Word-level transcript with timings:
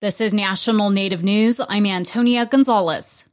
This 0.00 0.20
is 0.20 0.32
National 0.32 0.90
Native 0.90 1.24
News. 1.24 1.60
I'm 1.68 1.84
Antonia 1.84 2.46
Gonzalez. 2.46 3.24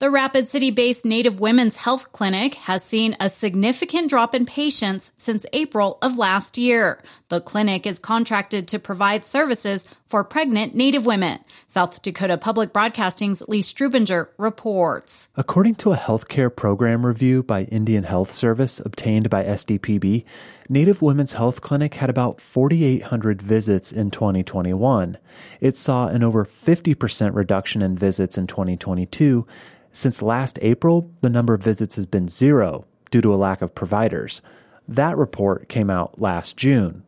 The 0.00 0.10
Rapid 0.10 0.50
City 0.50 0.70
based 0.70 1.06
Native 1.06 1.40
Women's 1.40 1.76
Health 1.76 2.12
Clinic 2.12 2.56
has 2.56 2.84
seen 2.84 3.16
a 3.18 3.30
significant 3.30 4.10
drop 4.10 4.34
in 4.34 4.44
patients 4.44 5.12
since 5.16 5.46
April 5.54 5.96
of 6.02 6.18
last 6.18 6.58
year. 6.58 7.02
The 7.30 7.40
clinic 7.40 7.86
is 7.86 7.98
contracted 7.98 8.68
to 8.68 8.78
provide 8.78 9.24
services 9.24 9.88
for 10.10 10.24
pregnant 10.24 10.74
Native 10.74 11.06
women. 11.06 11.38
South 11.66 12.02
Dakota 12.02 12.36
Public 12.36 12.72
Broadcasting's 12.72 13.42
Lee 13.48 13.62
Strubinger 13.62 14.28
reports. 14.36 15.28
According 15.36 15.76
to 15.76 15.92
a 15.92 15.96
healthcare 15.96 16.54
program 16.54 17.06
review 17.06 17.42
by 17.42 17.62
Indian 17.64 18.04
Health 18.04 18.32
Service 18.32 18.80
obtained 18.80 19.30
by 19.30 19.44
SDPB, 19.44 20.24
Native 20.68 21.00
Women's 21.00 21.32
Health 21.32 21.60
Clinic 21.62 21.94
had 21.94 22.10
about 22.10 22.40
4,800 22.40 23.40
visits 23.40 23.92
in 23.92 24.10
2021. 24.10 25.16
It 25.60 25.76
saw 25.76 26.08
an 26.08 26.22
over 26.22 26.44
50% 26.44 27.34
reduction 27.34 27.80
in 27.80 27.96
visits 27.96 28.36
in 28.36 28.46
2022 28.46 29.46
since 29.92 30.22
last 30.22 30.58
April, 30.62 31.10
the 31.20 31.28
number 31.28 31.54
of 31.54 31.62
visits 31.62 31.96
has 31.96 32.06
been 32.06 32.28
zero 32.28 32.84
due 33.10 33.20
to 33.20 33.34
a 33.34 33.36
lack 33.36 33.60
of 33.60 33.74
providers. 33.74 34.40
That 34.86 35.16
report 35.16 35.68
came 35.68 35.90
out 35.90 36.20
last 36.20 36.56
June. 36.56 37.02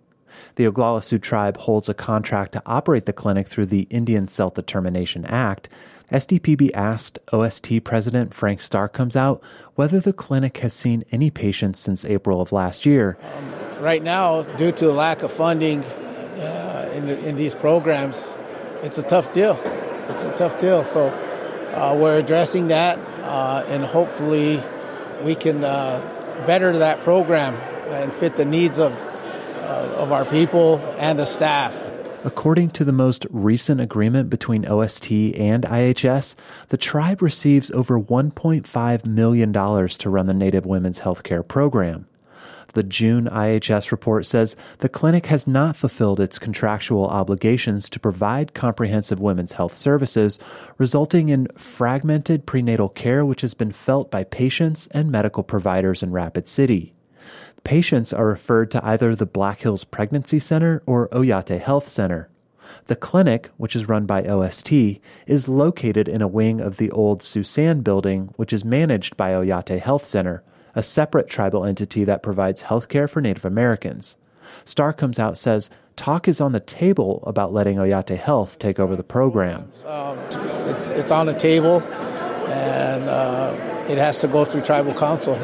The 0.57 0.65
Oglala 0.65 1.03
Sioux 1.03 1.19
tribe 1.19 1.57
holds 1.57 1.89
a 1.89 1.95
contract 1.95 2.53
to 2.53 2.63
operate 2.67 3.07
the 3.07 3.13
clinic 3.13 3.49
through 3.49 3.67
the 3.67 3.83
Indian 3.91 4.29
Self 4.29 4.55
Determination 4.55 5.25
Act. 5.25 5.69
SDPB 6.13 6.71
asked 6.75 7.19
OST 7.33 7.85
President 7.85 8.35
Frank 8.35 8.61
Star 8.61 8.87
Comes 8.89 9.17
Out 9.17 9.43
whether 9.77 9.99
the 9.99 10.13
clinic 10.13 10.59
has 10.59 10.75
seen 10.75 11.05
any 11.11 11.31
patients 11.31 11.79
since 11.79 12.05
April 12.05 12.41
of 12.41 12.53
last 12.53 12.85
year. 12.85 13.17
Um, 13.23 13.83
right 13.83 14.03
now, 14.03 14.43
due 14.43 14.73
to 14.73 14.87
the 14.87 14.93
lack 14.93 15.23
of 15.23 15.33
funding 15.33 15.83
uh, 15.83 16.93
in, 16.95 17.09
in 17.09 17.37
these 17.37 17.55
programs, 17.55 18.37
it's 18.83 18.99
a 18.99 19.03
tough 19.03 19.33
deal. 19.33 19.59
It's 20.11 20.23
a 20.23 20.35
tough 20.35 20.59
deal. 20.59 20.85
So 20.85 21.09
uh, 21.09 21.97
we're 21.99 22.19
addressing 22.19 22.69
that, 22.69 22.99
uh, 23.23 23.65
and 23.69 23.83
hopefully, 23.83 24.63
we 25.23 25.35
can 25.35 25.65
uh, 25.65 26.01
better 26.47 26.77
that 26.77 27.01
program 27.01 27.55
and 27.91 28.13
fit 28.13 28.37
the 28.37 28.45
needs 28.45 28.79
of 28.79 28.93
Uh, 29.73 29.87
of 29.97 30.13
our 30.13 30.27
people 30.27 30.77
and 30.99 31.19
the 31.19 31.25
staff. 31.25 31.75
According 32.25 32.73
to 32.73 32.85
the 32.85 32.93
most 32.93 33.27
recent 33.31 33.81
agreement 33.81 34.29
between 34.29 34.67
OST 34.67 35.11
and 35.11 35.65
IHS, 35.65 36.35
the 36.69 36.77
tribe 36.77 37.23
receives 37.23 37.71
over 37.71 37.99
$1.5 37.99 39.07
million 39.07 39.51
to 39.51 40.11
run 40.11 40.27
the 40.27 40.35
Native 40.35 40.67
Women's 40.67 41.01
Healthcare 41.01 41.47
Program. 41.49 42.07
The 42.75 42.83
June 42.83 43.25
IHS 43.25 43.91
report 43.91 44.27
says 44.27 44.57
the 44.81 44.91
clinic 44.91 45.25
has 45.27 45.47
not 45.47 45.75
fulfilled 45.75 46.21
its 46.21 46.39
contractual 46.39 47.07
obligations 47.07 47.89
to 47.89 47.99
provide 47.99 48.53
comprehensive 48.53 49.21
women's 49.21 49.53
health 49.53 49.75
services, 49.75 50.39
resulting 50.77 51.31
in 51.31 51.49
fragmented 51.57 52.45
prenatal 52.45 52.91
care 52.91 53.25
which 53.25 53.41
has 53.41 53.55
been 53.55 53.73
felt 53.73 54.11
by 54.11 54.23
patients 54.23 54.87
and 54.91 55.11
medical 55.11 55.43
providers 55.43 56.03
in 56.03 56.13
Rapid 56.13 56.47
City. 56.47 56.93
Patients 57.65 58.13
are 58.13 58.27
referred 58.27 58.71
to 58.73 58.85
either 58.85 59.15
the 59.15 59.27
Black 59.27 59.61
Hills 59.61 59.85
Pregnancy 59.85 60.41
Center 60.41 60.83
or 60.85 61.09
Oyate 61.09 61.61
Health 61.61 61.89
Center. 61.89 62.29
The 62.87 62.97
clinic, 62.97 63.51
which 63.57 63.77
is 63.77 63.89
run 63.89 64.07
by 64.07 64.25
OST, 64.25 64.73
is 65.27 65.49
located 65.49 66.09
in 66.09 66.21
a 66.21 66.29
wing 66.29 66.61
of 66.61 66.79
the 66.79 66.91
old 66.91 67.23
Sioux 67.23 67.45
San 67.45 67.81
building, 67.81 68.35
which 68.37 68.53
is 68.53 68.65
managed 68.65 69.17
by 69.17 69.31
Oyate 69.31 69.81
Health 69.81 70.07
Center, 70.07 70.43
a 70.75 70.83
separate 70.83 71.29
tribal 71.29 71.65
entity 71.65 72.03
that 72.05 72.23
provides 72.23 72.63
health 72.63 72.89
care 72.89 73.07
for 73.07 73.21
Native 73.21 73.45
Americans. 73.45 74.17
Starcomes 74.67 75.37
says 75.37 75.71
talk 75.95 76.27
is 76.27 76.41
on 76.41 76.53
the 76.53 76.61
table 76.61 77.23
about 77.27 77.53
letting 77.53 77.77
Oyate 77.77 78.19
Health 78.19 78.59
take 78.59 78.81
over 78.81 78.97
the 78.97 79.05
program. 79.05 79.71
Um, 79.87 80.19
it's, 80.69 80.91
it's 80.91 81.11
on 81.13 81.27
the 81.27 81.35
table, 81.35 81.81
and 82.49 83.05
uh, 83.05 83.87
it 83.89 83.99
has 83.99 84.21
to 84.21 84.29
go 84.29 84.45
through 84.45 84.63
tribal 84.63 84.95
council. 84.95 85.37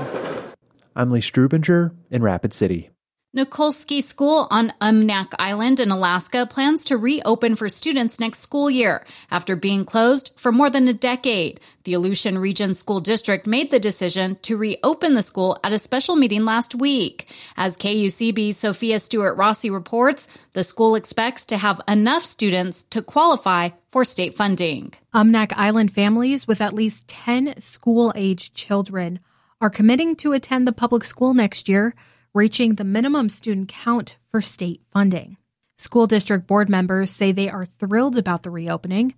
I'm 0.98 1.10
Lee 1.10 1.20
Strubinger 1.20 1.94
in 2.10 2.24
Rapid 2.24 2.52
City. 2.52 2.90
Nikolsky 3.36 4.02
School 4.02 4.48
on 4.50 4.72
Umnak 4.80 5.32
Island 5.38 5.78
in 5.78 5.92
Alaska 5.92 6.44
plans 6.44 6.84
to 6.86 6.96
reopen 6.96 7.54
for 7.54 7.68
students 7.68 8.18
next 8.18 8.40
school 8.40 8.68
year 8.68 9.04
after 9.30 9.54
being 9.54 9.84
closed 9.84 10.32
for 10.36 10.50
more 10.50 10.68
than 10.68 10.88
a 10.88 10.92
decade. 10.92 11.60
The 11.84 11.94
Aleutian 11.94 12.38
Region 12.38 12.74
School 12.74 12.98
District 12.98 13.46
made 13.46 13.70
the 13.70 13.78
decision 13.78 14.38
to 14.42 14.56
reopen 14.56 15.14
the 15.14 15.22
school 15.22 15.56
at 15.62 15.72
a 15.72 15.78
special 15.78 16.16
meeting 16.16 16.44
last 16.44 16.74
week. 16.74 17.32
As 17.56 17.76
KUCB's 17.76 18.56
Sofia 18.58 18.98
Stuart-Rossi 18.98 19.70
reports, 19.70 20.26
the 20.54 20.64
school 20.64 20.96
expects 20.96 21.46
to 21.46 21.58
have 21.58 21.80
enough 21.86 22.24
students 22.24 22.82
to 22.90 23.02
qualify 23.02 23.68
for 23.92 24.04
state 24.04 24.36
funding. 24.36 24.94
Umnak 25.14 25.52
Island 25.54 25.92
families 25.92 26.48
with 26.48 26.60
at 26.60 26.74
least 26.74 27.06
10 27.06 27.60
school 27.60 28.12
age 28.16 28.52
children 28.52 29.20
are 29.60 29.70
committing 29.70 30.14
to 30.16 30.32
attend 30.32 30.66
the 30.66 30.72
public 30.72 31.04
school 31.04 31.34
next 31.34 31.68
year 31.68 31.94
reaching 32.34 32.74
the 32.74 32.84
minimum 32.84 33.28
student 33.28 33.68
count 33.68 34.16
for 34.30 34.40
state 34.40 34.82
funding. 34.92 35.36
School 35.76 36.06
district 36.06 36.46
board 36.46 36.68
members 36.68 37.10
say 37.10 37.32
they 37.32 37.48
are 37.48 37.64
thrilled 37.64 38.16
about 38.16 38.42
the 38.42 38.50
reopening. 38.50 39.14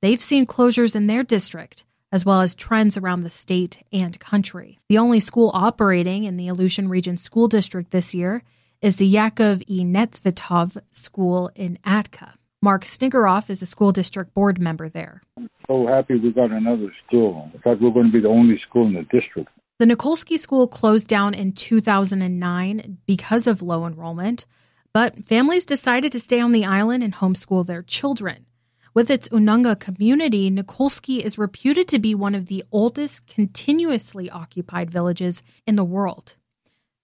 They've 0.00 0.22
seen 0.22 0.46
closures 0.46 0.94
in 0.94 1.06
their 1.06 1.22
district, 1.22 1.84
as 2.12 2.24
well 2.24 2.40
as 2.40 2.54
trends 2.54 2.96
around 2.96 3.22
the 3.22 3.30
state 3.30 3.84
and 3.92 4.18
country. 4.18 4.78
The 4.88 4.98
only 4.98 5.20
school 5.20 5.50
operating 5.54 6.24
in 6.24 6.36
the 6.36 6.48
Aleutian 6.48 6.88
Region 6.88 7.16
School 7.16 7.48
District 7.48 7.90
this 7.90 8.14
year 8.14 8.42
is 8.82 8.96
the 8.96 9.06
Yakov 9.06 9.62
E. 9.66 9.84
Netsvetov 9.84 10.78
School 10.90 11.50
in 11.54 11.78
Atka. 11.84 12.32
Mark 12.62 12.84
Snigaroff 12.84 13.48
is 13.48 13.62
a 13.62 13.66
school 13.66 13.92
district 13.92 14.34
board 14.34 14.60
member 14.60 14.88
there. 14.88 15.22
I'm 15.36 15.48
so 15.66 15.86
happy 15.86 16.16
we 16.16 16.30
got 16.30 16.50
another 16.50 16.92
school. 17.06 17.50
In 17.54 17.60
fact, 17.60 17.80
we're 17.80 17.90
going 17.90 18.06
to 18.06 18.12
be 18.12 18.20
the 18.20 18.28
only 18.28 18.60
school 18.68 18.86
in 18.86 18.94
the 18.94 19.02
district. 19.02 19.48
The 19.80 19.86
Nikolsky 19.86 20.38
School 20.38 20.68
closed 20.68 21.08
down 21.08 21.32
in 21.32 21.52
2009 21.52 22.98
because 23.06 23.46
of 23.46 23.62
low 23.62 23.86
enrollment, 23.86 24.44
but 24.92 25.24
families 25.24 25.64
decided 25.64 26.12
to 26.12 26.20
stay 26.20 26.38
on 26.38 26.52
the 26.52 26.66
island 26.66 27.02
and 27.02 27.14
homeschool 27.14 27.64
their 27.64 27.82
children. 27.82 28.44
With 28.92 29.10
its 29.10 29.30
Ununga 29.30 29.80
community, 29.80 30.50
Nikolsky 30.50 31.20
is 31.20 31.38
reputed 31.38 31.88
to 31.88 31.98
be 31.98 32.14
one 32.14 32.34
of 32.34 32.44
the 32.44 32.62
oldest 32.70 33.26
continuously 33.26 34.28
occupied 34.28 34.90
villages 34.90 35.42
in 35.66 35.76
the 35.76 35.82
world. 35.82 36.36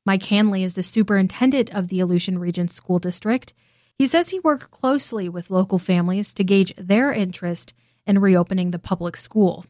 Mike 0.05 0.25
Hanley 0.25 0.63
is 0.63 0.75
the 0.75 0.83
superintendent 0.83 1.75
of 1.75 1.89
the 1.89 2.01
Aleutian 2.01 2.39
Region 2.39 2.69
School 2.69 2.99
District. 2.99 3.55
He 3.95 4.07
says 4.07 4.29
he 4.29 4.41
worked 4.41 4.71
closely 4.71 5.31
with 5.31 5.51
local 5.51 5.79
families 5.79 6.35
to 6.35 6.45
gauge 6.45 6.75
their 6.77 7.11
interest 7.11 7.73
in 8.07 8.19
reopening 8.19 8.73
the 8.73 8.79
public 8.79 9.17
school. 9.17 9.65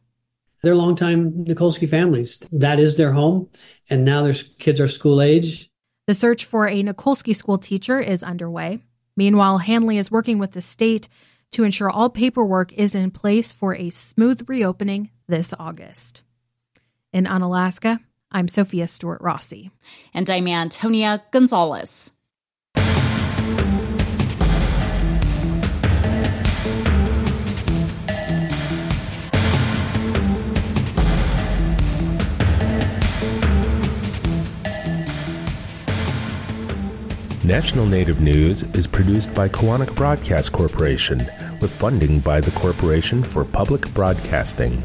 They're 0.62 0.74
longtime 0.74 1.44
Nikolsky 1.44 1.88
families. 1.88 2.40
That 2.50 2.80
is 2.80 2.96
their 2.96 3.12
home, 3.12 3.48
and 3.88 4.04
now 4.04 4.22
their 4.22 4.34
kids 4.58 4.80
are 4.80 4.88
school 4.88 5.20
age. 5.20 5.70
The 6.06 6.14
search 6.14 6.44
for 6.44 6.68
a 6.68 6.82
Nikolsky 6.82 7.34
school 7.34 7.58
teacher 7.58 8.00
is 8.00 8.22
underway. 8.22 8.80
Meanwhile, 9.16 9.58
Hanley 9.58 9.98
is 9.98 10.10
working 10.10 10.38
with 10.38 10.52
the 10.52 10.62
state 10.62 11.08
to 11.52 11.64
ensure 11.64 11.90
all 11.90 12.10
paperwork 12.10 12.72
is 12.72 12.94
in 12.94 13.10
place 13.10 13.52
for 13.52 13.74
a 13.74 13.90
smooth 13.90 14.48
reopening 14.48 15.10
this 15.28 15.54
August. 15.58 16.22
In 17.12 17.26
Unalaska, 17.26 18.00
I'm 18.30 18.48
Sofia 18.48 18.86
Stuart-Rossi. 18.86 19.70
And 20.12 20.28
I'm 20.28 20.48
Antonia 20.48 21.22
Gonzalez. 21.30 22.12
National 37.46 37.86
Native 37.86 38.20
News 38.20 38.64
is 38.74 38.88
produced 38.88 39.32
by 39.32 39.48
Koahnic 39.48 39.94
Broadcast 39.94 40.50
Corporation 40.50 41.18
with 41.60 41.70
funding 41.70 42.18
by 42.18 42.40
the 42.40 42.50
Corporation 42.50 43.22
for 43.22 43.44
Public 43.44 43.88
Broadcasting. 43.94 44.82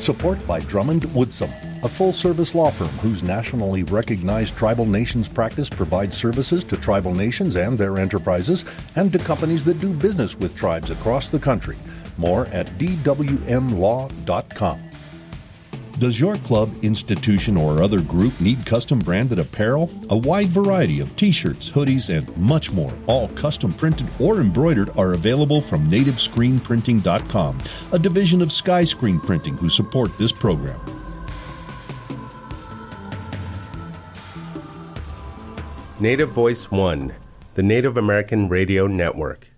Support 0.00 0.44
by 0.44 0.58
Drummond 0.58 1.02
Woodsum, 1.02 1.52
a 1.84 1.88
full 1.88 2.12
service 2.12 2.52
law 2.52 2.68
firm 2.68 2.88
whose 2.98 3.22
nationally 3.22 3.84
recognized 3.84 4.56
tribal 4.56 4.86
nations 4.86 5.28
practice 5.28 5.68
provides 5.68 6.16
services 6.16 6.64
to 6.64 6.76
tribal 6.76 7.14
nations 7.14 7.54
and 7.54 7.78
their 7.78 7.98
enterprises 7.98 8.64
and 8.96 9.12
to 9.12 9.20
companies 9.20 9.62
that 9.62 9.78
do 9.78 9.94
business 9.94 10.34
with 10.34 10.56
tribes 10.56 10.90
across 10.90 11.28
the 11.28 11.38
country. 11.38 11.78
More 12.18 12.46
at 12.46 12.66
dwmlaw.com. 12.76 14.10
Does 16.00 16.18
your 16.18 16.36
club, 16.38 16.74
institution, 16.82 17.56
or 17.56 17.80
other 17.80 18.00
group 18.00 18.40
need 18.40 18.66
custom 18.66 18.98
branded 18.98 19.38
apparel? 19.38 19.88
A 20.10 20.16
wide 20.16 20.48
variety 20.48 20.98
of 20.98 21.14
t 21.14 21.30
shirts, 21.30 21.70
hoodies, 21.70 22.08
and 22.14 22.36
much 22.36 22.72
more, 22.72 22.92
all 23.06 23.28
custom 23.28 23.72
printed 23.72 24.08
or 24.18 24.40
embroidered, 24.40 24.90
are 24.98 25.12
available 25.12 25.60
from 25.60 25.88
nativescreenprinting.com, 25.88 27.58
a 27.92 27.98
division 27.98 28.42
of 28.42 28.50
Sky 28.50 28.82
Screen 28.82 29.20
Printing 29.20 29.56
who 29.56 29.70
support 29.70 30.16
this 30.18 30.32
program. 30.32 30.80
Native 36.00 36.30
Voice 36.30 36.72
One, 36.72 37.14
the 37.54 37.62
Native 37.62 37.96
American 37.96 38.48
Radio 38.48 38.88
Network. 38.88 39.53